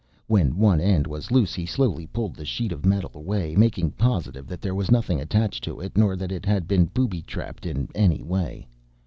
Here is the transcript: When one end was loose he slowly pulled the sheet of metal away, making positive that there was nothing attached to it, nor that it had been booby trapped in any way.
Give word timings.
When 0.25 0.57
one 0.57 0.79
end 0.79 1.05
was 1.05 1.29
loose 1.29 1.53
he 1.53 1.67
slowly 1.67 2.07
pulled 2.07 2.33
the 2.35 2.43
sheet 2.43 2.71
of 2.71 2.87
metal 2.87 3.11
away, 3.13 3.55
making 3.55 3.91
positive 3.91 4.47
that 4.47 4.59
there 4.59 4.73
was 4.73 4.89
nothing 4.89 5.21
attached 5.21 5.63
to 5.65 5.79
it, 5.79 5.95
nor 5.95 6.15
that 6.15 6.31
it 6.31 6.43
had 6.43 6.67
been 6.67 6.85
booby 6.85 7.21
trapped 7.21 7.67
in 7.67 7.87
any 7.93 8.23
way. 8.23 8.67